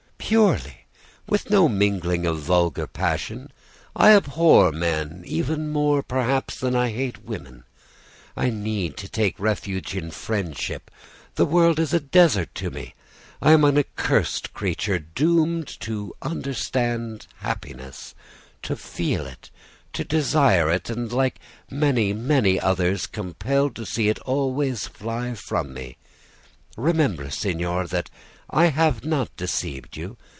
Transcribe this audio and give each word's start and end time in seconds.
"'Purely, 0.33 0.85
with 1.27 1.49
no 1.49 1.67
mingling 1.67 2.25
of 2.25 2.39
vulgar 2.39 2.87
passion. 2.87 3.51
I 3.97 4.11
abhor 4.13 4.71
men 4.71 5.23
even 5.27 5.67
more, 5.69 6.01
perhaps 6.01 6.57
than 6.57 6.73
I 6.73 6.89
hate 6.91 7.25
women. 7.25 7.65
I 8.37 8.49
need 8.49 8.95
to 8.97 9.09
take 9.09 9.37
refuge 9.37 9.93
in 9.93 10.09
friendship. 10.11 10.89
The 11.35 11.45
world 11.45 11.79
is 11.79 11.93
a 11.93 11.99
desert 11.99 12.55
to 12.55 12.69
me. 12.69 12.93
I 13.41 13.51
am 13.51 13.65
an 13.65 13.77
accursed 13.77 14.53
creature, 14.53 14.99
doomed 14.99 15.67
to 15.81 16.15
understand 16.21 17.27
happiness, 17.39 18.15
to 18.61 18.77
feel 18.77 19.27
it, 19.27 19.49
to 19.91 20.05
desire 20.05 20.71
it, 20.71 20.89
and 20.89 21.11
like 21.11 21.41
many, 21.69 22.13
many 22.13 22.57
others, 22.57 23.05
compelled 23.05 23.75
to 23.75 23.85
see 23.85 24.07
it 24.07 24.19
always 24.19 24.87
fly 24.87 25.33
from 25.33 25.73
me. 25.73 25.97
Remember, 26.77 27.29
signor, 27.29 27.85
that 27.87 28.09
I 28.53 28.65
have 28.65 29.05
not 29.05 29.33
deceived 29.37 29.95
you. 29.95 30.17